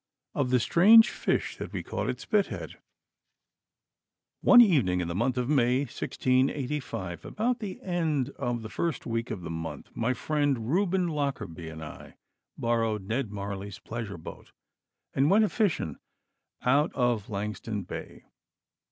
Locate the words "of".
0.33-0.49, 5.37-5.47, 8.31-8.63, 9.29-9.43, 16.95-17.29